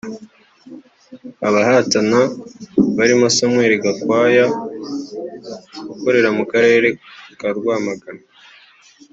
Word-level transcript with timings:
Abahatana 1.47 2.19
barimo 2.97 3.27
Samuel 3.37 3.71
Gakwaya 3.83 4.45
ukorera 5.93 6.29
mu 6.37 6.43
Karere 6.51 6.87
ka 7.39 7.47
Rwamagana 7.57 8.23